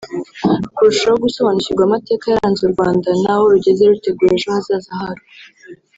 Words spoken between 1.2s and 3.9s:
gusobanukirwa amateka yaranze u Rwanda n’aho rugeze